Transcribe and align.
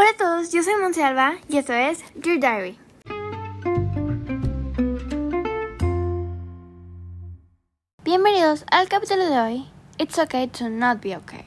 Hola 0.00 0.10
a 0.10 0.16
todos, 0.16 0.52
yo 0.52 0.62
soy 0.62 0.74
Monsalva 0.80 1.38
y 1.48 1.58
esto 1.58 1.72
es 1.72 2.04
Dear 2.14 2.38
Diary. 2.38 2.78
Bienvenidos 8.04 8.64
al 8.70 8.88
capítulo 8.88 9.28
de 9.28 9.40
hoy, 9.40 9.68
It's 9.98 10.16
okay 10.20 10.46
to 10.46 10.68
not 10.68 11.02
be 11.02 11.16
okay. 11.16 11.44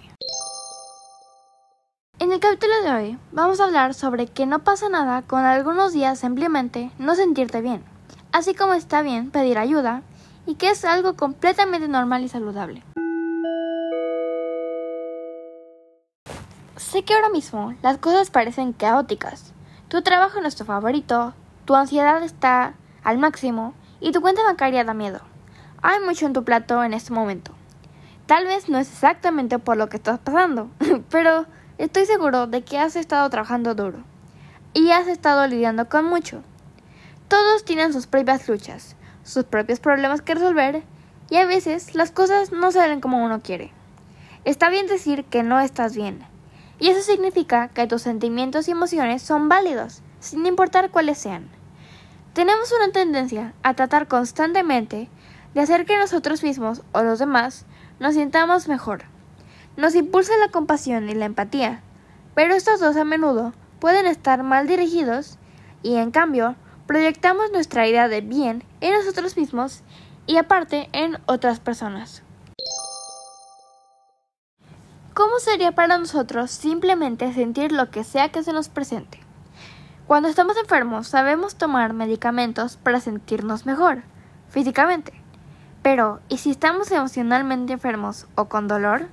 En 2.20 2.34
el 2.34 2.42
capítulo 2.42 2.74
de 2.84 2.92
hoy 2.92 3.18
vamos 3.32 3.62
a 3.62 3.64
hablar 3.64 3.94
sobre 3.94 4.28
que 4.28 4.46
no 4.46 4.66
pasa 4.66 4.90
nada 4.90 5.22
con 5.22 5.46
algunos 5.46 5.94
días 5.94 6.20
simplemente 6.20 6.92
no 7.00 7.16
sentirte 7.16 7.62
bien, 7.62 7.82
así 8.34 8.54
como 8.54 8.74
está 8.74 9.02
bien 9.02 9.32
pedir 9.32 9.60
ayuda 9.60 10.02
y 10.46 10.56
que 10.56 10.72
es 10.72 10.84
algo 10.84 11.16
completamente 11.16 11.88
normal 11.88 12.26
y 12.26 12.28
saludable. 12.28 12.84
Sé 16.82 17.04
que 17.04 17.14
ahora 17.14 17.30
mismo 17.30 17.76
las 17.84 18.00
cosas 18.00 18.32
parecen 18.32 18.74
caóticas. 18.74 19.54
Tu 19.88 20.02
trabajo 20.02 20.42
no 20.42 20.48
es 20.48 20.56
tu 20.56 20.66
favorito, 20.66 21.36
tu 21.64 21.76
ansiedad 21.76 22.24
está 22.24 22.74
al 23.04 23.20
máximo 23.20 23.76
y 24.02 24.12
tu 24.12 24.20
cuenta 24.20 24.44
bancaria 24.44 24.84
da 24.84 24.96
miedo. 24.96 25.22
Hay 25.84 26.00
mucho 26.00 26.26
en 26.26 26.34
tu 26.34 26.44
plato 26.44 26.84
en 26.84 26.94
este 26.94 27.14
momento. 27.14 27.54
Tal 28.26 28.46
vez 28.46 28.68
no 28.68 28.80
es 28.80 28.92
exactamente 28.92 29.60
por 29.60 29.78
lo 29.78 29.90
que 29.90 29.98
estás 29.98 30.18
pasando, 30.20 30.72
pero 31.12 31.46
estoy 31.78 32.08
seguro 32.08 32.48
de 32.48 32.64
que 32.64 32.80
has 32.80 32.96
estado 32.96 33.30
trabajando 33.30 33.76
duro 33.76 34.00
y 34.74 34.90
has 34.90 35.08
estado 35.08 35.46
lidiando 35.46 35.88
con 35.88 36.06
mucho. 36.06 36.42
Todos 37.28 37.64
tienen 37.64 37.94
sus 37.94 38.08
propias 38.08 38.50
luchas, 38.50 38.96
sus 39.24 39.46
propios 39.46 39.80
problemas 39.80 40.24
que 40.24 40.34
resolver 40.34 40.84
y 41.30 41.38
a 41.38 41.46
veces 41.46 41.94
las 41.94 42.12
cosas 42.12 42.52
no 42.52 42.72
salen 42.72 43.02
como 43.02 43.24
uno 43.24 43.40
quiere. 43.42 43.72
Está 44.46 44.70
bien 44.70 44.88
decir 44.88 45.26
que 45.26 45.44
no 45.44 45.60
estás 45.60 45.96
bien, 45.96 46.26
y 46.82 46.90
eso 46.90 47.02
significa 47.02 47.68
que 47.68 47.86
tus 47.86 48.02
sentimientos 48.02 48.68
y 48.68 48.72
emociones 48.72 49.22
son 49.22 49.48
válidos, 49.48 50.02
sin 50.20 50.48
importar 50.48 50.90
cuáles 50.90 51.20
sean. 51.20 51.48
Tenemos 52.34 52.72
una 52.72 52.92
tendencia 52.92 53.54
a 53.62 53.76
tratar 53.76 54.08
constantemente 54.08 55.08
de 55.54 55.62
hacer 55.62 55.86
que 55.86 55.96
nosotros 55.98 56.42
mismos 56.42 56.82
o 56.92 57.04
los 57.04 57.20
demás 57.20 57.68
nos 58.00 58.16
sintamos 58.16 58.68
mejor. 58.68 59.04
Nos 59.78 59.94
impulsa 59.94 60.36
la 60.38 60.50
compasión 60.50 61.08
y 61.08 61.14
la 61.14 61.26
empatía, 61.26 61.84
pero 62.34 62.56
estos 62.56 62.80
dos 62.80 62.98
a 62.98 63.04
menudo 63.04 63.54
pueden 63.80 64.08
estar 64.08 64.42
mal 64.42 64.66
dirigidos 64.66 65.38
y 65.84 65.98
en 65.98 66.10
cambio 66.10 66.56
proyectamos 66.88 67.52
nuestra 67.52 67.88
idea 67.88 68.08
de 68.08 68.22
bien 68.22 68.64
en 68.82 68.96
nosotros 68.96 69.38
mismos 69.38 69.84
y 70.26 70.38
aparte 70.38 70.90
en 70.94 71.20
otras 71.28 71.60
personas. 71.60 72.24
¿Cómo 75.14 75.40
sería 75.40 75.74
para 75.74 75.98
nosotros 75.98 76.52
simplemente 76.52 77.34
sentir 77.34 77.74
lo 77.74 77.92
que 77.92 78.06
sea 78.06 78.30
que 78.30 78.44
se 78.44 78.54
nos 78.54 78.70
presente? 78.70 79.20
Cuando 80.08 80.30
estamos 80.30 80.56
enfermos 80.56 81.06
sabemos 81.06 81.56
tomar 81.56 81.92
medicamentos 81.92 82.78
para 82.78 83.02
sentirnos 83.02 83.66
mejor, 83.66 84.04
físicamente. 84.48 85.12
Pero, 85.84 86.22
¿y 86.30 86.38
si 86.38 86.52
estamos 86.52 86.90
emocionalmente 86.92 87.74
enfermos 87.74 88.26
o 88.36 88.46
con 88.46 88.70
dolor? 88.70 89.10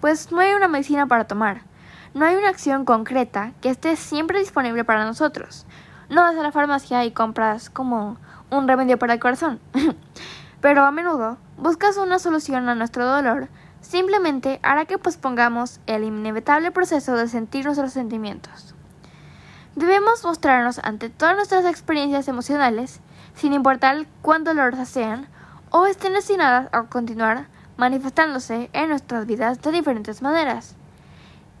Pues 0.00 0.32
no 0.32 0.40
hay 0.40 0.52
una 0.52 0.66
medicina 0.66 1.06
para 1.06 1.28
tomar. 1.28 1.62
No 2.12 2.24
hay 2.24 2.34
una 2.34 2.48
acción 2.48 2.84
concreta 2.84 3.52
que 3.60 3.70
esté 3.70 3.94
siempre 3.94 4.40
disponible 4.40 4.82
para 4.82 5.04
nosotros. 5.04 5.64
No 6.08 6.22
vas 6.22 6.36
a 6.36 6.42
la 6.42 6.50
farmacia 6.50 7.04
y 7.04 7.12
compras 7.12 7.70
como 7.70 8.16
un 8.50 8.66
remedio 8.66 8.98
para 8.98 9.12
el 9.14 9.20
corazón. 9.20 9.60
Pero 10.60 10.84
a 10.84 10.90
menudo 10.90 11.38
buscas 11.56 11.98
una 11.98 12.18
solución 12.18 12.68
a 12.68 12.74
nuestro 12.74 13.06
dolor 13.06 13.48
simplemente 13.86 14.58
hará 14.62 14.84
que 14.84 14.98
pospongamos 14.98 15.80
el 15.86 16.02
inevitable 16.02 16.72
proceso 16.72 17.14
de 17.16 17.28
sentir 17.28 17.64
nuestros 17.64 17.92
sentimientos. 17.92 18.74
Debemos 19.76 20.24
mostrarnos 20.24 20.80
ante 20.80 21.08
todas 21.08 21.36
nuestras 21.36 21.64
experiencias 21.64 22.26
emocionales, 22.28 23.00
sin 23.34 23.52
importar 23.52 24.06
cuán 24.22 24.42
dolorosas 24.42 24.88
sean, 24.88 25.28
o 25.70 25.86
estén 25.86 26.14
destinadas 26.14 26.68
a 26.72 26.82
continuar 26.84 27.46
manifestándose 27.76 28.70
en 28.72 28.88
nuestras 28.88 29.26
vidas 29.26 29.60
de 29.62 29.70
diferentes 29.70 30.22
maneras. 30.22 30.74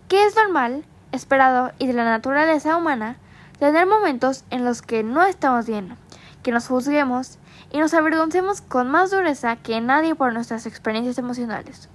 Que 0.08 0.24
es 0.24 0.34
normal, 0.34 0.84
esperado 1.12 1.72
y 1.78 1.86
de 1.86 1.92
la 1.92 2.04
naturaleza 2.04 2.76
humana 2.76 3.18
tener 3.58 3.86
momentos 3.86 4.44
en 4.50 4.64
los 4.64 4.82
que 4.82 5.02
no 5.02 5.22
estamos 5.22 5.66
bien, 5.66 5.96
que 6.42 6.52
nos 6.52 6.66
juzguemos 6.66 7.38
y 7.70 7.78
nos 7.78 7.94
avergoncemos 7.94 8.62
con 8.62 8.90
más 8.90 9.10
dureza 9.10 9.56
que 9.56 9.80
nadie 9.80 10.14
por 10.14 10.32
nuestras 10.32 10.66
experiencias 10.66 11.18
emocionales. 11.18 11.88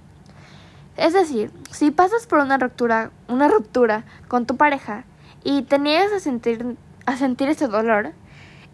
Es 0.96 1.14
decir, 1.14 1.50
si 1.70 1.90
pasas 1.90 2.26
por 2.26 2.40
una 2.40 2.58
ruptura, 2.58 3.10
una 3.28 3.48
ruptura 3.48 4.04
con 4.28 4.46
tu 4.46 4.56
pareja 4.56 5.04
y 5.42 5.62
te 5.62 5.78
niegas 5.78 6.12
a 6.12 6.20
sentir, 6.20 6.76
a 7.06 7.16
sentir 7.16 7.48
ese 7.48 7.66
dolor, 7.66 8.12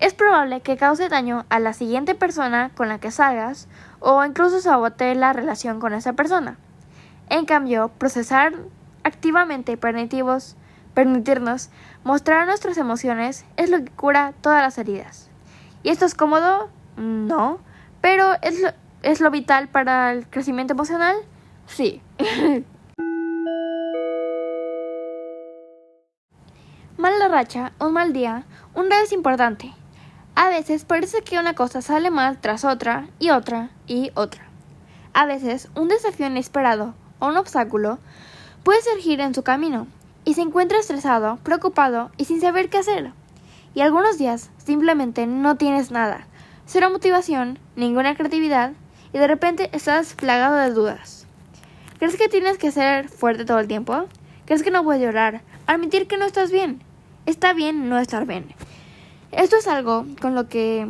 es 0.00 0.14
probable 0.14 0.60
que 0.60 0.76
cause 0.76 1.08
daño 1.08 1.44
a 1.48 1.58
la 1.58 1.72
siguiente 1.72 2.14
persona 2.14 2.70
con 2.74 2.88
la 2.88 2.98
que 2.98 3.10
salgas 3.10 3.68
o 4.00 4.24
incluso 4.24 4.60
sabotee 4.60 5.14
la 5.14 5.32
relación 5.32 5.80
con 5.80 5.92
esa 5.92 6.12
persona. 6.12 6.56
En 7.30 7.46
cambio, 7.46 7.88
procesar 7.98 8.54
activamente 9.04 9.76
permitimos, 9.76 10.56
permitirnos 10.94 11.70
mostrar 12.04 12.46
nuestras 12.46 12.78
emociones 12.78 13.44
es 13.56 13.70
lo 13.70 13.78
que 13.78 13.90
cura 13.90 14.34
todas 14.40 14.62
las 14.62 14.78
heridas. 14.78 15.30
¿Y 15.82 15.90
esto 15.90 16.04
es 16.04 16.14
cómodo? 16.14 16.70
No, 16.96 17.58
pero 18.00 18.34
es 18.42 18.60
lo, 18.60 18.70
es 19.02 19.20
lo 19.20 19.30
vital 19.30 19.68
para 19.68 20.12
el 20.12 20.26
crecimiento 20.28 20.74
emocional. 20.74 21.16
Sí. 21.66 22.02
Mala 26.96 27.28
racha, 27.28 27.72
un 27.78 27.92
mal 27.92 28.12
día, 28.12 28.42
un 28.74 28.88
día 28.88 29.02
es 29.02 29.12
importante. 29.12 29.72
A 30.34 30.48
veces 30.48 30.84
parece 30.84 31.22
que 31.22 31.38
una 31.38 31.54
cosa 31.54 31.80
sale 31.80 32.10
mal 32.10 32.40
tras 32.40 32.64
otra 32.64 33.08
y 33.20 33.30
otra 33.30 33.70
y 33.86 34.10
otra. 34.14 34.42
A 35.12 35.26
veces 35.26 35.68
un 35.76 35.86
desafío 35.86 36.26
inesperado 36.26 36.94
o 37.20 37.28
un 37.28 37.36
obstáculo 37.36 38.00
puede 38.64 38.82
surgir 38.82 39.20
en 39.20 39.32
su 39.34 39.44
camino 39.44 39.86
y 40.24 40.34
se 40.34 40.42
encuentra 40.42 40.80
estresado, 40.80 41.36
preocupado 41.44 42.10
y 42.16 42.24
sin 42.24 42.40
saber 42.40 42.68
qué 42.68 42.78
hacer. 42.78 43.12
Y 43.74 43.80
algunos 43.82 44.18
días 44.18 44.50
simplemente 44.56 45.28
no 45.28 45.56
tienes 45.56 45.92
nada, 45.92 46.26
cero 46.66 46.90
motivación, 46.90 47.60
ninguna 47.76 48.16
creatividad 48.16 48.72
y 49.12 49.18
de 49.18 49.28
repente 49.28 49.70
estás 49.72 50.14
plagado 50.14 50.56
de 50.56 50.70
dudas. 50.70 51.27
¿Crees 51.98 52.16
que 52.16 52.28
tienes 52.28 52.58
que 52.58 52.70
ser 52.70 53.08
fuerte 53.08 53.44
todo 53.44 53.58
el 53.58 53.66
tiempo? 53.66 54.06
¿Crees 54.46 54.62
que 54.62 54.70
no 54.70 54.84
puedes 54.84 55.02
llorar? 55.02 55.42
Admitir 55.66 56.06
que 56.06 56.16
no 56.16 56.24
estás 56.24 56.52
bien. 56.52 56.80
Está 57.26 57.52
bien 57.52 57.88
no 57.88 57.98
estar 57.98 58.24
bien. 58.24 58.54
Esto 59.32 59.56
es 59.56 59.66
algo 59.66 60.06
con 60.20 60.34
lo 60.34 60.48
que 60.48 60.88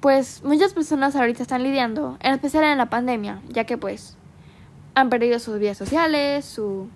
pues 0.00 0.44
muchas 0.44 0.74
personas 0.74 1.16
ahorita 1.16 1.42
están 1.42 1.62
lidiando, 1.62 2.16
en 2.20 2.34
especial 2.34 2.64
en 2.64 2.78
la 2.78 2.90
pandemia, 2.90 3.40
ya 3.48 3.64
que 3.64 3.76
pues 3.78 4.16
han 4.94 5.10
perdido 5.10 5.38
sus 5.38 5.58
vidas 5.58 5.78
sociales, 5.78 6.44
sus 6.44 6.86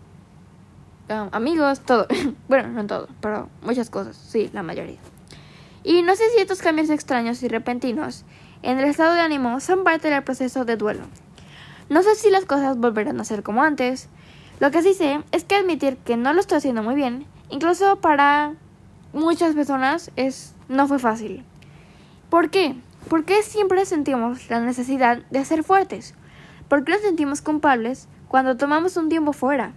um, 1.09 1.29
amigos, 1.33 1.81
todo. 1.81 2.07
bueno, 2.49 2.69
no 2.69 2.87
todo, 2.87 3.09
pero 3.21 3.49
muchas 3.63 3.91
cosas, 3.91 4.17
sí, 4.17 4.51
la 4.53 4.63
mayoría. 4.63 4.99
Y 5.83 6.03
no 6.03 6.15
sé 6.15 6.25
si 6.35 6.41
estos 6.41 6.61
cambios 6.61 6.91
extraños 6.91 7.43
y 7.43 7.49
repentinos 7.49 8.25
en 8.63 8.79
el 8.79 8.85
estado 8.85 9.15
de 9.15 9.21
ánimo 9.21 9.61
son 9.61 9.83
parte 9.83 10.11
del 10.11 10.23
proceso 10.23 10.65
de 10.65 10.77
duelo. 10.77 11.05
No 11.91 12.05
sé 12.05 12.15
si 12.15 12.31
las 12.31 12.45
cosas 12.45 12.79
volverán 12.79 13.21
a 13.21 13.25
ser 13.25 13.43
como 13.43 13.65
antes. 13.65 14.09
Lo 14.61 14.71
que 14.71 14.81
sí 14.81 14.95
sé 14.95 15.25
es 15.33 15.43
que 15.43 15.57
admitir 15.57 15.97
que 15.97 16.17
no 16.17 16.33
lo 16.33 16.39
estoy 16.39 16.59
haciendo 16.59 16.85
muy 16.85 16.95
bien, 16.95 17.27
incluso 17.49 17.97
para 17.97 18.55
muchas 19.13 19.57
personas, 19.57 20.13
es 20.15 20.55
no 20.69 20.87
fue 20.87 21.01
fácil. 21.01 21.45
¿Por 22.29 22.51
qué? 22.51 22.77
¿Por 23.09 23.25
qué 23.25 23.43
siempre 23.43 23.85
sentimos 23.87 24.49
la 24.49 24.61
necesidad 24.61 25.19
de 25.31 25.45
ser 25.45 25.65
fuertes? 25.65 26.15
¿Por 26.69 26.85
qué 26.85 26.93
nos 26.93 27.01
sentimos 27.01 27.43
culpables 27.43 28.07
cuando 28.29 28.57
tomamos 28.57 28.97
un 28.97 29.09
tiempo 29.09 29.33
fuera? 29.33 29.73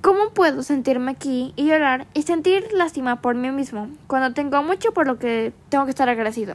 ¿Cómo 0.00 0.30
puedo 0.30 0.62
sentirme 0.62 1.10
aquí 1.10 1.54
y 1.56 1.66
llorar 1.66 2.06
y 2.14 2.22
sentir 2.22 2.68
lástima 2.72 3.20
por 3.20 3.34
mí 3.34 3.50
mismo 3.50 3.88
cuando 4.06 4.32
tengo 4.32 4.62
mucho 4.62 4.92
por 4.92 5.08
lo 5.08 5.18
que 5.18 5.52
tengo 5.70 5.86
que 5.86 5.90
estar 5.90 6.08
agradecido? 6.08 6.54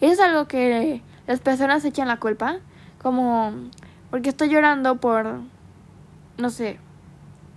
¿Es 0.00 0.20
algo 0.20 0.46
que 0.46 1.02
las 1.26 1.40
personas 1.40 1.84
echan 1.84 2.06
la 2.06 2.20
culpa? 2.20 2.60
Como 3.02 3.52
porque 4.10 4.30
estoy 4.30 4.48
llorando 4.48 4.96
por, 4.96 5.40
no 6.38 6.50
sé, 6.50 6.78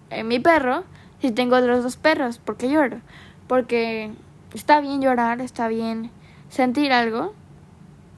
eh, 0.10 0.24
mi 0.24 0.40
perro, 0.40 0.84
si 1.22 1.32
tengo 1.32 1.56
otros 1.56 1.84
dos 1.84 1.96
perros, 1.96 2.40
¿por 2.40 2.58
qué 2.58 2.70
lloro? 2.70 3.00
Porque 3.48 4.12
está 4.54 4.82
bien 4.82 5.02
llorar, 5.02 5.40
está 5.40 5.68
bien 5.68 6.12
sentir 6.50 6.92
algo 6.92 7.34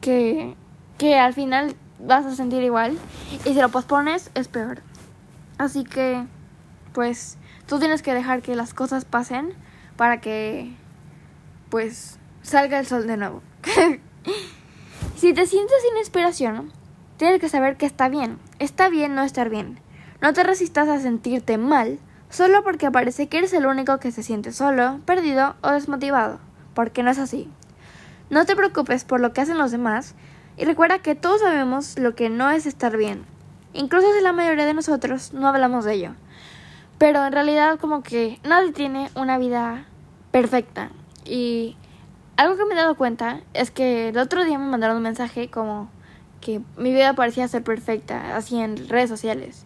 que, 0.01 0.55
que 0.97 1.19
al 1.19 1.33
final 1.33 1.75
vas 1.99 2.25
a 2.25 2.35
sentir 2.35 2.63
igual 2.63 2.97
y 3.45 3.53
si 3.53 3.61
lo 3.61 3.69
pospones 3.69 4.31
es 4.33 4.47
peor. 4.47 4.81
Así 5.59 5.83
que, 5.83 6.25
pues, 6.93 7.37
tú 7.67 7.79
tienes 7.79 8.01
que 8.01 8.13
dejar 8.13 8.41
que 8.41 8.55
las 8.55 8.73
cosas 8.73 9.05
pasen 9.05 9.53
para 9.95 10.19
que, 10.19 10.73
pues, 11.69 12.17
salga 12.41 12.79
el 12.79 12.87
sol 12.87 13.05
de 13.05 13.17
nuevo. 13.17 13.43
si 15.15 15.33
te 15.33 15.45
sientes 15.45 15.77
sin 15.87 15.97
inspiración, 15.97 16.71
tienes 17.23 17.39
que 17.39 17.47
saber 17.47 17.77
que 17.77 17.85
está 17.85 18.09
bien. 18.09 18.37
Está 18.59 18.89
bien 18.89 19.15
no 19.15 19.23
estar 19.23 19.49
bien. 19.49 19.79
No 20.21 20.33
te 20.33 20.43
resistas 20.43 20.89
a 20.89 20.99
sentirte 20.99 21.57
mal 21.57 21.99
solo 22.29 22.63
porque 22.65 22.91
parece 22.91 23.29
que 23.29 23.37
eres 23.37 23.53
el 23.53 23.65
único 23.65 23.97
que 23.99 24.11
se 24.11 24.23
siente 24.23 24.51
solo, 24.51 24.99
perdido 25.05 25.55
o 25.61 25.69
desmotivado, 25.69 26.39
porque 26.73 27.01
no 27.01 27.11
es 27.11 27.19
así. 27.19 27.49
No 28.29 28.45
te 28.45 28.57
preocupes 28.57 29.05
por 29.05 29.21
lo 29.21 29.31
que 29.31 29.39
hacen 29.39 29.57
los 29.57 29.71
demás 29.71 30.15
y 30.57 30.65
recuerda 30.65 30.99
que 30.99 31.15
todos 31.15 31.39
sabemos 31.39 31.97
lo 31.97 32.13
que 32.13 32.29
no 32.29 32.49
es 32.51 32.65
estar 32.65 32.97
bien, 32.97 33.23
incluso 33.71 34.07
si 34.13 34.21
la 34.21 34.33
mayoría 34.33 34.65
de 34.65 34.73
nosotros 34.73 35.33
no 35.33 35.47
hablamos 35.47 35.85
de 35.85 35.93
ello. 35.93 36.15
Pero 36.97 37.25
en 37.25 37.31
realidad 37.31 37.79
como 37.79 38.03
que 38.03 38.39
nadie 38.43 38.73
tiene 38.73 39.09
una 39.15 39.37
vida 39.37 39.85
perfecta 40.31 40.89
y 41.23 41.77
algo 42.35 42.57
que 42.57 42.65
me 42.65 42.73
he 42.73 42.77
dado 42.77 42.95
cuenta 42.95 43.39
es 43.53 43.71
que 43.71 44.09
el 44.09 44.17
otro 44.17 44.43
día 44.43 44.57
me 44.57 44.65
mandaron 44.65 44.97
un 44.97 45.03
mensaje 45.03 45.49
como 45.49 45.89
que 46.43 46.61
mi 46.77 46.91
vida 46.91 47.13
parecía 47.13 47.47
ser 47.47 47.63
perfecta, 47.63 48.35
así 48.35 48.59
en 48.59 48.89
redes 48.89 49.09
sociales. 49.09 49.65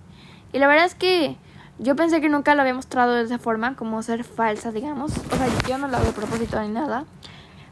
Y 0.53 0.59
la 0.59 0.67
verdad 0.67 0.85
es 0.85 0.95
que 0.95 1.35
yo 1.79 1.95
pensé 1.95 2.21
que 2.21 2.29
nunca 2.29 2.55
lo 2.55 2.61
había 2.61 2.73
mostrado 2.73 3.13
de 3.13 3.23
esa 3.23 3.39
forma, 3.39 3.75
como 3.75 4.01
ser 4.03 4.23
falsa, 4.23 4.71
digamos. 4.71 5.11
O 5.17 5.35
sea, 5.35 5.47
yo 5.67 5.77
no 5.77 5.87
lo 5.87 5.97
hago 5.97 6.09
a 6.09 6.13
propósito 6.13 6.61
ni 6.61 6.69
nada. 6.69 7.05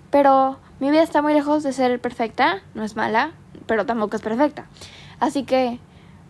Pero 0.10 0.58
mi 0.80 0.90
vida 0.90 1.04
está 1.04 1.22
muy 1.22 1.34
lejos 1.34 1.64
de 1.64 1.72
ser 1.72 2.02
perfecta, 2.02 2.62
no 2.74 2.84
es 2.84 2.96
mala, 2.96 3.32
pero 3.68 3.86
tampoco 3.86 4.16
es 4.16 4.22
perfecta. 4.22 4.66
Así 5.20 5.44
que, 5.44 5.80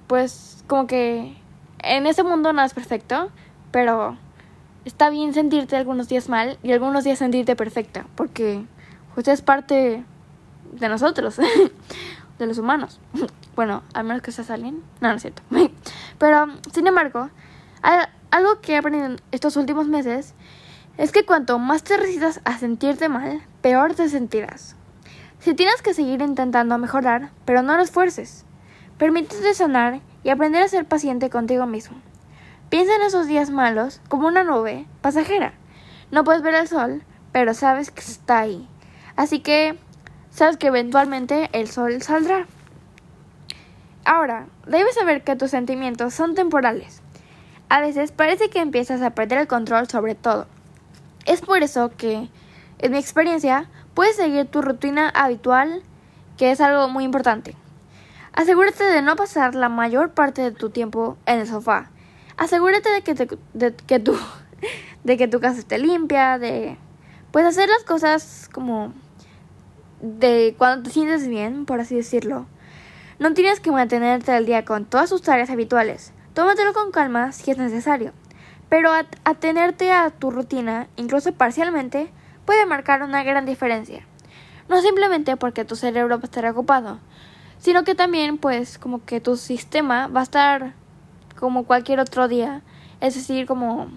pues, 0.08 0.64
como 0.68 0.86
que 0.86 1.36
en 1.80 2.08
ese 2.08 2.24
mundo 2.24 2.52
nada 2.52 2.66
es 2.66 2.74
perfecto, 2.74 3.30
pero 3.72 4.18
está 4.84 5.10
bien 5.10 5.34
sentirte 5.34 5.76
algunos 5.76 6.10
días 6.10 6.30
mal 6.30 6.58
y 6.62 6.72
algunos 6.72 7.04
días 7.04 7.20
sentirte 7.20 7.56
perfecta, 7.56 8.06
porque 8.16 8.66
usted 9.16 9.32
es 9.32 9.42
parte 9.42 10.04
de 10.74 10.90
nosotros, 10.90 11.40
de 12.40 12.48
los 12.48 12.58
humanos. 12.58 13.00
Bueno, 13.56 13.84
al 13.94 14.04
menos 14.04 14.22
que 14.22 14.34
seas 14.34 14.50
alguien. 14.50 14.84
No, 15.00 15.08
no 15.08 15.16
es 15.16 15.22
cierto. 15.22 15.42
Pero, 16.20 16.48
sin 16.74 16.88
embargo, 16.88 17.30
algo 18.30 18.60
que 18.60 18.74
he 18.74 18.78
aprendido 18.78 19.16
estos 19.32 19.56
últimos 19.56 19.88
meses 19.88 20.34
es 20.98 21.14
que 21.14 21.26
cuanto 21.26 21.58
más 21.58 21.82
te 21.82 21.96
resistas 21.96 22.42
a 22.44 22.58
sentirte 22.58 23.08
mal, 23.08 23.42
peor 23.62 23.96
te 23.96 24.10
sentirás. 24.10 24.76
Si 25.40 25.54
tienes 25.54 25.82
que 25.82 25.94
seguir 25.94 26.22
intentando 26.22 26.78
mejorar, 26.78 27.32
pero 27.46 27.62
no 27.62 27.78
lo 27.78 27.84
esfuerces. 27.84 28.46
Permítete 28.98 29.54
sanar 29.54 30.02
y 30.24 30.30
aprender 30.30 30.64
a 30.64 30.68
ser 30.68 30.86
paciente 30.86 31.30
contigo 31.30 31.66
mismo. 31.66 31.98
Piensa 32.70 32.96
en 32.96 33.04
esos 33.04 33.28
días 33.28 33.52
malos 33.52 34.02
como 34.10 34.28
una 34.28 34.44
nube 34.44 34.88
pasajera. 35.02 35.54
No 36.12 36.24
puedes 36.24 36.42
ver 36.42 36.56
el 36.56 36.68
sol, 36.68 37.04
pero 37.32 37.54
sabes 37.54 37.92
que 37.92 38.02
está 38.02 38.40
ahí. 38.40 38.68
Así 39.16 39.40
que 39.40 39.78
sabes 40.36 40.58
que 40.58 40.68
eventualmente 40.68 41.50
el 41.54 41.68
sol 41.68 42.00
saldrá. 42.04 42.46
Ahora, 44.06 44.46
debes 44.68 44.94
saber 44.94 45.24
que 45.24 45.36
tus 45.36 45.50
sentimientos 45.50 46.14
son 46.14 46.36
temporales. 46.36 47.02
A 47.70 47.82
veces 47.82 48.12
parece 48.12 48.52
que 48.52 48.60
empiezas 48.60 49.02
a 49.02 49.16
perder 49.16 49.40
el 49.40 49.48
control 49.48 49.90
sobre 49.90 50.14
todo. 50.14 50.46
Es 51.26 51.42
por 51.42 51.64
eso 51.64 51.90
que, 51.98 52.30
en 52.78 52.92
mi 52.92 53.00
experiencia, 53.00 53.68
puedes 53.96 54.16
seguir 54.16 54.46
tu 54.46 54.62
rutina 54.62 55.10
habitual, 55.10 55.82
que 56.38 56.52
es 56.52 56.62
algo 56.62 56.88
muy 56.90 57.04
importante. 57.04 57.56
Asegúrate 58.34 58.84
de 58.84 59.02
no 59.02 59.16
pasar 59.16 59.56
la 59.56 59.70
mayor 59.70 60.12
parte 60.12 60.44
de 60.44 60.52
tu 60.52 60.70
tiempo 60.70 61.18
en 61.26 61.40
el 61.40 61.48
sofá 61.48 61.90
asegúrate 62.38 62.90
de 62.90 63.02
que, 63.02 63.14
de, 63.54 63.76
que 63.76 64.00
tu, 64.00 64.16
de 65.04 65.18
que 65.18 65.28
tu 65.28 65.40
casa 65.40 65.60
esté 65.60 65.78
limpia, 65.78 66.38
de 66.38 66.78
pues 67.32 67.46
hacer 67.46 67.70
las 67.70 67.84
cosas 67.84 68.50
como 68.52 68.94
de 70.02 70.56
cuando 70.58 70.84
te 70.84 70.90
sientes 70.92 71.28
bien, 71.28 71.66
por 71.66 71.80
así 71.80 71.96
decirlo. 71.96 72.46
No 73.18 73.34
tienes 73.34 73.60
que 73.60 73.72
mantenerte 73.72 74.32
al 74.32 74.46
día 74.46 74.66
con 74.66 74.86
todas 74.86 75.10
tus 75.10 75.22
tareas 75.22 75.50
habituales. 75.50 76.12
Tómatelo 76.34 76.74
con 76.74 76.92
calma 76.92 77.32
si 77.32 77.52
es 77.52 77.58
necesario. 77.58 78.12
Pero 78.68 78.92
atenerte 79.24 79.92
a 79.92 80.10
tu 80.10 80.32
rutina, 80.32 80.88
incluso 80.98 81.32
parcialmente, 81.34 82.10
puede 82.46 82.66
marcar 82.66 83.04
una 83.04 83.24
gran 83.24 83.46
diferencia. 83.46 84.06
No 84.68 84.82
simplemente 84.82 85.38
porque 85.38 85.64
tu 85.66 85.76
cerebro 85.76 86.18
va 86.18 86.24
a 86.24 86.26
estar 86.26 86.46
ocupado, 86.48 87.00
sino 87.60 87.84
que 87.84 87.96
también 87.96 88.38
pues 88.38 88.78
como 88.78 89.06
que 89.06 89.22
tu 89.22 89.38
sistema 89.38 90.08
va 90.08 90.22
a 90.22 90.24
estar 90.24 90.74
como 91.40 91.66
cualquier 91.66 92.00
otro 92.00 92.28
día. 92.28 92.62
Es 93.00 93.16
decir, 93.16 93.46
como 93.46 93.88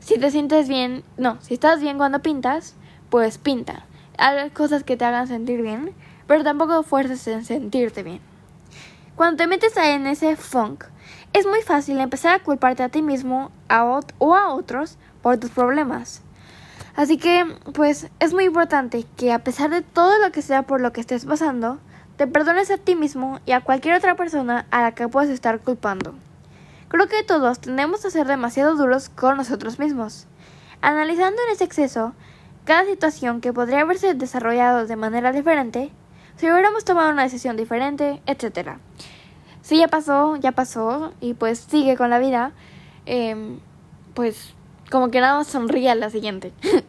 si 0.00 0.18
te 0.18 0.30
sientes 0.30 0.68
bien, 0.68 1.04
no, 1.16 1.38
si 1.40 1.54
estás 1.54 1.80
bien 1.80 1.96
cuando 1.96 2.20
pintas, 2.20 2.74
pues 3.08 3.38
pinta. 3.38 3.86
Haz 4.18 4.50
cosas 4.52 4.82
que 4.82 4.96
te 4.96 5.04
hagan 5.04 5.28
sentir 5.28 5.62
bien, 5.62 5.92
pero 6.26 6.42
tampoco 6.42 6.82
fuerces 6.82 7.26
en 7.28 7.44
sentirte 7.44 8.02
bien. 8.02 8.20
Cuando 9.14 9.36
te 9.36 9.46
metes 9.46 9.76
en 9.76 10.06
ese 10.06 10.36
funk, 10.36 10.84
es 11.32 11.46
muy 11.46 11.62
fácil 11.62 11.98
empezar 12.00 12.34
a 12.34 12.42
culparte 12.42 12.82
a 12.82 12.88
ti 12.88 13.02
mismo 13.02 13.50
a 13.68 13.84
o 14.18 14.34
a 14.34 14.54
otros 14.54 14.98
por 15.22 15.38
tus 15.38 15.50
problemas. 15.50 16.22
Así 16.94 17.18
que, 17.18 17.44
pues, 17.74 18.08
es 18.20 18.32
muy 18.32 18.44
importante 18.44 19.04
que 19.16 19.32
a 19.32 19.40
pesar 19.40 19.68
de 19.68 19.82
todo 19.82 20.18
lo 20.18 20.32
que 20.32 20.40
sea 20.40 20.62
por 20.62 20.80
lo 20.80 20.92
que 20.94 21.02
estés 21.02 21.26
pasando, 21.26 21.78
te 22.16 22.26
perdones 22.26 22.70
a 22.70 22.78
ti 22.78 22.94
mismo 22.94 23.40
y 23.44 23.52
a 23.52 23.60
cualquier 23.60 23.96
otra 23.96 24.16
persona 24.16 24.66
a 24.70 24.80
la 24.80 24.92
que 24.92 25.08
puedas 25.08 25.28
estar 25.28 25.60
culpando. 25.60 26.14
Creo 26.88 27.06
que 27.06 27.22
todos 27.22 27.60
tendemos 27.60 28.06
a 28.06 28.10
ser 28.10 28.26
demasiado 28.26 28.76
duros 28.76 29.10
con 29.10 29.36
nosotros 29.36 29.78
mismos. 29.78 30.26
Analizando 30.80 31.42
en 31.46 31.52
ese 31.52 31.64
exceso, 31.64 32.14
cada 32.66 32.84
situación 32.84 33.40
que 33.40 33.52
podría 33.52 33.80
haberse 33.82 34.12
desarrollado 34.14 34.86
de 34.86 34.96
manera 34.96 35.30
diferente, 35.30 35.92
si 36.36 36.50
hubiéramos 36.50 36.84
tomado 36.84 37.10
una 37.10 37.22
decisión 37.22 37.56
diferente, 37.56 38.20
etc. 38.26 38.72
Si 39.62 39.78
ya 39.78 39.86
pasó, 39.88 40.34
ya 40.36 40.50
pasó, 40.52 41.12
y 41.20 41.34
pues 41.34 41.60
sigue 41.60 41.96
con 41.96 42.10
la 42.10 42.18
vida, 42.18 42.50
em, 43.06 43.60
pues 44.14 44.52
como 44.90 45.12
que 45.12 45.20
nada 45.20 45.38
más 45.38 45.46
sonríe 45.46 45.88
a 45.90 45.94
la 45.94 46.10
siguiente. 46.10 46.52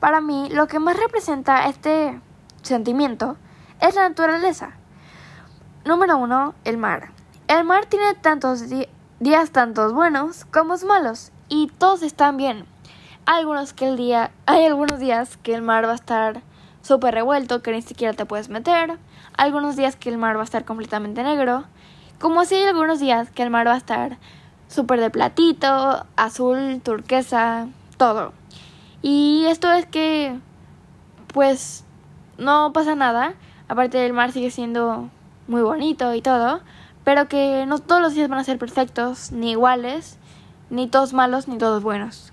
Para 0.00 0.20
mí, 0.20 0.48
lo 0.50 0.68
que 0.68 0.78
más 0.78 0.96
representa 0.96 1.68
este 1.68 2.20
sentimiento 2.62 3.36
es 3.80 3.96
la 3.96 4.08
naturaleza. 4.08 4.70
Número 5.84 6.16
1. 6.16 6.54
El 6.64 6.78
mar. 6.78 7.10
El 7.48 7.64
mar 7.64 7.86
tiene 7.86 8.14
tantos 8.14 8.66
días 9.18 9.50
tantos 9.50 9.92
buenos 9.92 10.44
como 10.44 10.76
malos 10.86 11.32
y 11.48 11.68
todos 11.78 12.02
están 12.02 12.36
bien. 12.36 12.66
Algunos 13.26 13.72
que 13.72 13.88
el 13.88 13.96
día, 13.96 14.30
hay 14.46 14.64
algunos 14.64 14.98
días 14.98 15.36
que 15.38 15.54
el 15.54 15.62
mar 15.62 15.86
va 15.86 15.92
a 15.92 15.96
estar 15.96 16.42
súper 16.82 17.14
revuelto 17.14 17.62
que 17.62 17.72
ni 17.72 17.82
siquiera 17.82 18.14
te 18.14 18.24
puedes 18.24 18.48
meter. 18.48 18.98
Algunos 19.36 19.76
días 19.76 19.96
que 19.96 20.08
el 20.08 20.18
mar 20.18 20.36
va 20.36 20.40
a 20.40 20.44
estar 20.44 20.64
completamente 20.64 21.22
negro. 21.22 21.64
Como 22.18 22.44
si 22.44 22.56
hay 22.56 22.64
algunos 22.64 23.00
días 23.00 23.30
que 23.30 23.42
el 23.42 23.50
mar 23.50 23.66
va 23.66 23.74
a 23.74 23.78
estar 23.78 24.18
súper 24.68 25.00
de 25.00 25.10
platito, 25.10 26.06
azul, 26.16 26.80
turquesa, 26.82 27.68
todo. 27.96 28.32
Y 29.02 29.44
esto 29.46 29.70
es 29.72 29.86
que, 29.86 30.38
pues, 31.32 31.84
no 32.38 32.72
pasa 32.72 32.94
nada. 32.94 33.34
Aparte 33.68 34.04
el 34.06 34.12
mar 34.12 34.32
sigue 34.32 34.50
siendo 34.50 35.10
muy 35.46 35.62
bonito 35.62 36.14
y 36.14 36.22
todo, 36.22 36.60
pero 37.04 37.28
que 37.28 37.64
no 37.66 37.78
todos 37.78 38.00
los 38.00 38.14
días 38.14 38.28
van 38.28 38.38
a 38.38 38.44
ser 38.44 38.58
perfectos, 38.58 39.32
ni 39.32 39.52
iguales, 39.52 40.17
ni 40.70 40.88
todos 40.88 41.12
malos, 41.12 41.48
ni 41.48 41.58
todos 41.58 41.82
buenos. 41.82 42.32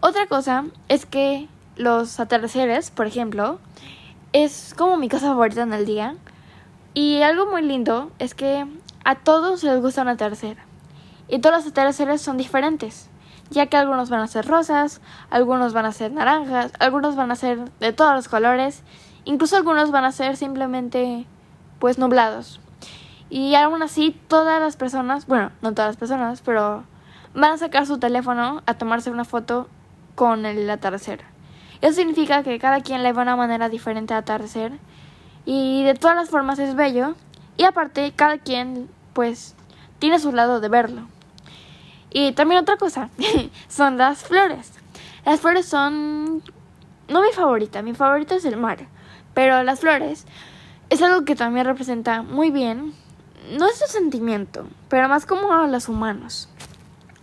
Otra 0.00 0.26
cosa 0.26 0.64
es 0.88 1.06
que 1.06 1.48
los 1.76 2.20
atardeceres, 2.20 2.90
por 2.90 3.06
ejemplo, 3.06 3.58
es 4.32 4.74
como 4.76 4.96
mi 4.96 5.08
cosa 5.08 5.28
favorita 5.28 5.62
en 5.62 5.72
el 5.72 5.86
día. 5.86 6.16
Y 6.94 7.22
algo 7.22 7.46
muy 7.46 7.62
lindo 7.62 8.10
es 8.18 8.34
que 8.34 8.66
a 9.04 9.14
todos 9.14 9.62
les 9.62 9.80
gusta 9.80 10.02
un 10.02 10.08
atardecer. 10.08 10.56
Y 11.28 11.38
todos 11.38 11.56
los 11.56 11.66
atardeceres 11.66 12.20
son 12.20 12.36
diferentes, 12.36 13.08
ya 13.50 13.66
que 13.66 13.76
algunos 13.76 14.10
van 14.10 14.20
a 14.20 14.26
ser 14.26 14.46
rosas, 14.46 15.00
algunos 15.30 15.72
van 15.72 15.86
a 15.86 15.92
ser 15.92 16.12
naranjas, 16.12 16.72
algunos 16.80 17.14
van 17.14 17.30
a 17.30 17.36
ser 17.36 17.70
de 17.78 17.92
todos 17.92 18.14
los 18.14 18.28
colores, 18.28 18.82
incluso 19.24 19.56
algunos 19.56 19.92
van 19.92 20.04
a 20.04 20.12
ser 20.12 20.36
simplemente 20.36 21.26
pues 21.78 21.98
nublados. 21.98 22.60
Y 23.28 23.54
aún 23.54 23.82
así 23.82 24.18
todas 24.26 24.60
las 24.60 24.76
personas, 24.76 25.28
bueno, 25.28 25.52
no 25.62 25.72
todas 25.72 25.90
las 25.90 25.96
personas, 25.96 26.42
pero 26.44 26.82
van 27.34 27.52
a 27.52 27.58
sacar 27.58 27.86
su 27.86 27.98
teléfono 27.98 28.62
a 28.66 28.74
tomarse 28.74 29.10
una 29.10 29.24
foto 29.24 29.68
con 30.14 30.46
el 30.46 30.68
atardecer. 30.68 31.20
Eso 31.80 31.94
significa 31.94 32.42
que 32.42 32.58
cada 32.58 32.80
quien 32.80 33.02
le 33.02 33.12
va 33.12 33.22
una 33.22 33.36
manera 33.36 33.68
diferente 33.68 34.14
a 34.14 34.18
atardecer 34.18 34.72
y 35.46 35.82
de 35.84 35.94
todas 35.94 36.16
las 36.16 36.28
formas 36.28 36.58
es 36.58 36.74
bello 36.74 37.14
y 37.56 37.64
aparte 37.64 38.12
cada 38.14 38.38
quien 38.38 38.90
pues 39.12 39.54
tiene 39.98 40.18
su 40.18 40.32
lado 40.32 40.60
de 40.60 40.68
verlo. 40.68 41.02
Y 42.10 42.32
también 42.32 42.60
otra 42.60 42.76
cosa 42.76 43.08
son 43.68 43.96
las 43.96 44.22
flores. 44.24 44.72
Las 45.24 45.40
flores 45.40 45.66
son 45.66 46.42
no 47.10 47.22
mi 47.22 47.32
favorita, 47.32 47.82
mi 47.82 47.92
favorita 47.92 48.36
es 48.36 48.44
el 48.44 48.56
mar, 48.56 48.86
pero 49.34 49.62
las 49.62 49.80
flores 49.80 50.26
es 50.90 51.02
algo 51.02 51.24
que 51.24 51.34
también 51.34 51.66
representa 51.66 52.22
muy 52.22 52.50
bien 52.50 52.94
nuestro 53.58 53.88
sentimiento, 53.88 54.66
pero 54.88 55.08
más 55.08 55.26
como 55.26 55.52
a 55.52 55.66
los 55.66 55.88
humanos, 55.88 56.48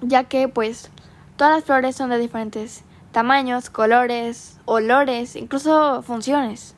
ya 0.01 0.23
que 0.25 0.47
pues 0.47 0.91
todas 1.35 1.53
las 1.53 1.63
flores 1.63 1.95
son 1.95 2.09
de 2.09 2.17
diferentes 2.17 2.83
tamaños, 3.11 3.69
colores, 3.69 4.59
olores, 4.65 5.35
incluso 5.35 6.01
funciones. 6.03 6.75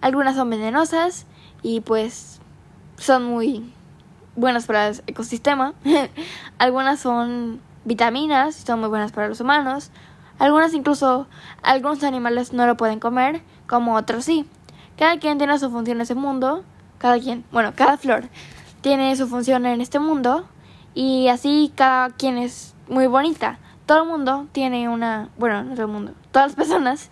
Algunas 0.00 0.36
son 0.36 0.50
venenosas 0.50 1.26
y 1.62 1.80
pues 1.80 2.40
son 2.96 3.24
muy 3.24 3.72
buenas 4.36 4.66
para 4.66 4.88
el 4.88 5.02
ecosistema, 5.06 5.74
algunas 6.58 7.00
son 7.00 7.60
vitaminas 7.84 8.60
y 8.60 8.66
son 8.66 8.80
muy 8.80 8.88
buenas 8.88 9.12
para 9.12 9.28
los 9.28 9.40
humanos, 9.40 9.90
algunas 10.38 10.74
incluso 10.74 11.26
algunos 11.62 12.02
animales 12.02 12.52
no 12.52 12.66
lo 12.66 12.76
pueden 12.76 13.00
comer, 13.00 13.42
como 13.66 13.94
otros 13.94 14.24
sí. 14.24 14.46
Cada 14.96 15.18
quien 15.18 15.38
tiene 15.38 15.58
su 15.58 15.70
función 15.70 15.96
en 15.96 16.02
ese 16.02 16.14
mundo, 16.14 16.64
cada 16.98 17.18
quien, 17.18 17.44
bueno, 17.50 17.72
cada 17.74 17.96
flor 17.96 18.28
tiene 18.80 19.14
su 19.16 19.26
función 19.26 19.66
en 19.66 19.80
este 19.80 19.98
mundo 19.98 20.46
y 20.94 21.28
así 21.28 21.72
cada 21.74 22.10
quien 22.10 22.38
es 22.38 22.74
muy 22.88 23.06
bonita. 23.06 23.58
Todo 23.86 24.04
el 24.04 24.08
mundo 24.08 24.46
tiene 24.52 24.88
una, 24.88 25.28
bueno, 25.36 25.62
no 25.62 25.74
todo 25.74 25.86
el 25.86 25.92
mundo, 25.92 26.12
todas 26.32 26.48
las 26.48 26.56
personas 26.56 27.10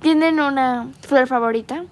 tienen 0.00 0.40
una 0.40 0.88
flor 1.00 1.26
favorita 1.26 1.84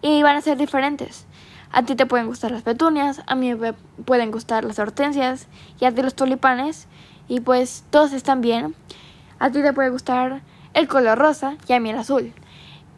y 0.00 0.22
van 0.22 0.36
a 0.36 0.40
ser 0.40 0.56
diferentes. 0.56 1.26
A 1.72 1.82
ti 1.84 1.94
te 1.94 2.04
pueden 2.04 2.26
gustar 2.26 2.50
las 2.50 2.62
petunias, 2.62 3.22
a 3.26 3.34
mí 3.34 3.54
me 3.54 3.72
pueden 4.04 4.30
gustar 4.30 4.64
las 4.64 4.78
hortensias 4.78 5.48
y 5.80 5.86
a 5.86 5.92
ti 5.92 6.02
los 6.02 6.14
tulipanes 6.14 6.86
y 7.28 7.40
pues 7.40 7.84
todos 7.90 8.12
están 8.12 8.42
bien. 8.42 8.74
A 9.38 9.50
ti 9.50 9.62
te 9.62 9.72
puede 9.72 9.88
gustar 9.88 10.42
el 10.74 10.86
color 10.86 11.18
rosa 11.18 11.56
y 11.66 11.72
a 11.72 11.80
mí 11.80 11.90
el 11.90 11.98
azul. 11.98 12.32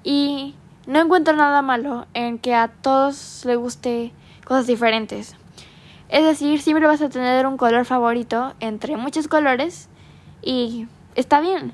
Y 0.03 0.57
no 0.87 1.01
encuentro 1.01 1.35
nada 1.35 1.63
malo 1.63 2.07
en 2.15 2.39
que 2.39 2.55
a 2.55 2.69
todos 2.69 3.45
les 3.45 3.57
guste 3.57 4.13
cosas 4.45 4.67
diferentes. 4.67 5.37
Es 6.09 6.25
decir, 6.25 6.61
siempre 6.61 6.87
vas 6.87 7.01
a 7.01 7.09
tener 7.09 7.47
un 7.47 7.57
color 7.57 7.85
favorito 7.85 8.55
entre 8.61 8.97
muchos 8.97 9.29
colores 9.29 9.89
y 10.43 10.87
está 11.15 11.41
bien. 11.41 11.73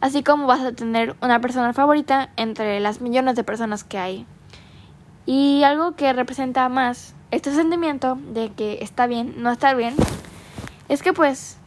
Así 0.00 0.22
como 0.22 0.46
vas 0.46 0.60
a 0.60 0.72
tener 0.72 1.16
una 1.20 1.40
persona 1.40 1.72
favorita 1.72 2.30
entre 2.36 2.80
las 2.80 3.00
millones 3.00 3.36
de 3.36 3.44
personas 3.44 3.84
que 3.84 3.98
hay. 3.98 4.26
Y 5.26 5.62
algo 5.62 5.92
que 5.92 6.12
representa 6.12 6.68
más 6.68 7.14
este 7.30 7.54
sentimiento 7.54 8.18
de 8.32 8.50
que 8.50 8.78
está 8.82 9.06
bien, 9.06 9.34
no 9.42 9.50
estar 9.50 9.76
bien, 9.76 9.94
es 10.88 11.02
que 11.02 11.12
pues, 11.12 11.58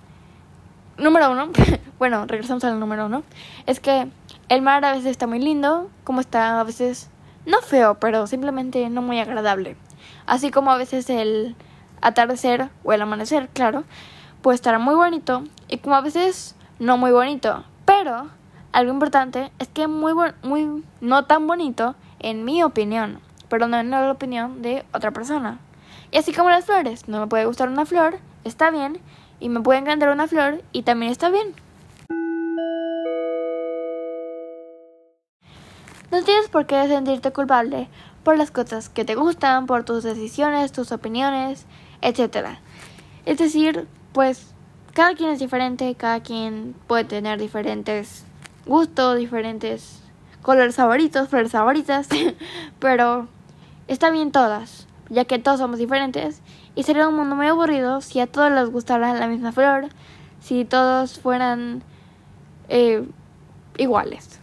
número 0.97 1.31
uno, 1.31 1.49
bueno, 1.99 2.25
regresamos 2.27 2.63
al 2.63 2.79
número 2.79 3.05
uno, 3.05 3.23
es 3.65 3.79
que 3.79 4.09
el 4.49 4.61
mar 4.61 4.83
a 4.83 4.91
veces 4.91 5.07
está 5.07 5.27
muy 5.27 5.39
lindo, 5.39 5.89
como 6.03 6.19
está 6.19 6.59
a 6.59 6.63
veces 6.63 7.09
no 7.45 7.61
feo, 7.61 7.99
pero 7.99 8.27
simplemente 8.27 8.89
no 8.89 9.01
muy 9.01 9.19
agradable. 9.19 9.77
Así 10.25 10.51
como 10.51 10.71
a 10.71 10.77
veces 10.77 11.09
el 11.09 11.55
atardecer 12.03 12.69
o 12.83 12.93
el 12.93 13.01
amanecer, 13.01 13.49
claro, 13.49 13.83
puede 14.41 14.55
estar 14.55 14.77
muy 14.79 14.95
bonito 14.95 15.43
y 15.67 15.77
como 15.77 15.95
a 15.95 16.01
veces 16.01 16.55
no 16.79 16.97
muy 16.97 17.11
bonito. 17.11 17.63
Pero 17.85 18.29
algo 18.71 18.93
importante 18.93 19.51
es 19.59 19.67
que 19.67 19.87
muy, 19.87 20.13
muy 20.43 20.83
no 21.01 21.25
tan 21.25 21.47
bonito 21.47 21.95
en 22.19 22.45
mi 22.45 22.63
opinión 22.63 23.19
pero 23.53 23.67
no 23.67 23.77
en 23.77 23.91
la 23.91 24.11
opinión 24.11 24.63
de 24.63 24.83
otra 24.95 25.11
persona. 25.11 25.59
Y 26.09 26.17
así 26.17 26.33
como 26.33 26.49
las 26.49 26.65
flores, 26.65 27.07
no 27.07 27.19
me 27.19 27.27
puede 27.27 27.45
gustar 27.45 27.69
una 27.69 27.85
flor, 27.85 28.17
está 28.43 28.71
bien, 28.71 28.97
y 29.39 29.49
me 29.49 29.61
puede 29.61 29.77
encantar 29.77 30.09
una 30.09 30.27
flor 30.27 30.63
y 30.71 30.81
también 30.81 31.11
está 31.11 31.29
bien. 31.29 31.53
No 36.09 36.23
tienes 36.23 36.49
por 36.49 36.65
qué 36.65 36.87
sentirte 36.87 37.31
culpable 37.31 37.89
por 38.23 38.39
las 38.39 38.49
cosas 38.49 38.89
que 38.89 39.05
te 39.05 39.13
gustan, 39.13 39.67
por 39.67 39.83
tus 39.83 40.01
decisiones, 40.01 40.71
tus 40.71 40.91
opiniones, 40.91 41.67
etc. 42.03 42.57
Es 43.25 43.37
decir, 43.37 43.87
pues 44.11 44.53
cada 44.93 45.15
quien 45.15 45.31
es 45.31 45.39
diferente, 45.39 45.95
cada 45.95 46.21
quien 46.21 46.75
puede 46.87 47.05
tener 47.05 47.39
diferentes 47.39 48.25
gustos, 48.65 49.17
diferentes 49.17 50.01
colores 50.41 50.75
favoritos, 50.75 51.29
flores 51.29 51.51
favoritas, 51.51 52.07
pero 52.79 53.27
Está 53.87 54.11
bien 54.11 54.31
todas, 54.31 54.87
ya 55.09 55.25
que 55.25 55.39
todos 55.39 55.59
somos 55.59 55.77
diferentes, 55.77 56.41
y 56.73 56.83
sería 56.83 57.07
un 57.07 57.15
mundo 57.15 57.35
muy 57.35 57.47
aburrido 57.47 57.99
si 57.99 58.21
a 58.21 58.27
todos 58.27 58.49
les 58.49 58.69
gustara 58.69 59.13
la 59.13 59.27
misma 59.27 59.51
flor, 59.51 59.89
si 60.39 60.63
todos 60.63 61.19
fueran 61.19 61.83
eh, 62.69 63.05
iguales. 63.77 64.39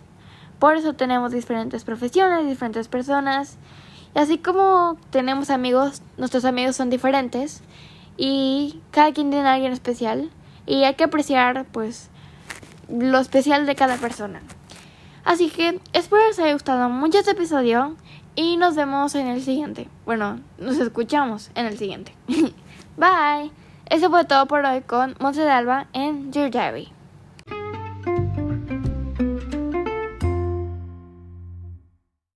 Por 0.59 0.77
eso 0.77 0.93
tenemos 0.93 1.33
diferentes 1.33 1.85
profesiones, 1.85 2.47
diferentes 2.47 2.87
personas, 2.89 3.57
y 4.15 4.19
así 4.19 4.39
como 4.39 4.97
tenemos 5.11 5.51
amigos, 5.51 6.03
nuestros 6.17 6.45
amigos 6.45 6.77
son 6.77 6.91
diferentes, 6.91 7.63
y 8.17 8.81
cada 8.91 9.13
quien 9.13 9.31
tiene 9.31 9.49
a 9.49 9.55
alguien 9.55 9.73
especial, 9.73 10.31
y 10.67 10.85
hay 10.85 10.95
que 10.95 11.05
apreciar, 11.05 11.67
pues, 11.73 12.11
lo 12.89 13.19
especial 13.19 13.67
de 13.67 13.75
cada 13.75 13.97
persona. 13.97 14.41
Así 15.25 15.51
que 15.51 15.81
espero 15.93 16.27
les 16.27 16.39
haya 16.39 16.53
gustado 16.53 16.89
mucho 16.89 17.19
este 17.19 17.33
episodio. 17.33 17.97
Y 18.37 18.57
nos 18.57 18.77
vemos 18.77 19.15
en 19.17 19.27
el 19.27 19.43
siguiente. 19.43 19.89
Bueno, 20.07 20.41
nos 20.59 20.79
escuchamos 20.79 21.51
en 21.55 21.67
el 21.67 21.77
siguiente. 21.77 22.15
Bye. 22.97 23.51
Eso 23.87 24.09
fue 24.09 24.25
todo 24.25 24.47
por 24.47 24.65
hoy 24.65 24.83
con 24.83 25.17
Monse 25.19 25.43
de 25.43 25.51
Alba 25.51 25.89
en 25.93 26.33
Your 26.33 26.51
Diary. 26.51 26.93